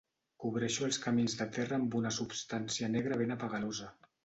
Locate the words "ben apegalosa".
3.23-3.95